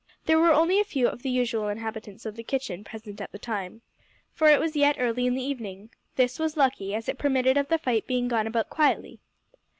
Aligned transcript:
There 0.25 0.39
were 0.39 0.51
only 0.51 0.79
a 0.79 0.83
few 0.83 1.07
of 1.07 1.21
the 1.21 1.29
usual 1.29 1.67
inhabitants 1.67 2.25
of 2.25 2.35
the 2.35 2.41
kitchen 2.41 2.83
present 2.83 3.21
at 3.21 3.31
the 3.31 3.37
time, 3.37 3.83
for 4.33 4.47
it 4.47 4.59
was 4.59 4.75
yet 4.75 4.95
early 4.97 5.27
in 5.27 5.35
the 5.35 5.43
evening. 5.43 5.91
This 6.15 6.39
was 6.39 6.57
lucky, 6.57 6.95
as 6.95 7.07
it 7.07 7.19
permitted 7.19 7.55
of 7.55 7.67
the 7.67 7.77
fight 7.77 8.07
being 8.07 8.27
gone 8.27 8.47
about 8.47 8.67
quietly. 8.71 9.19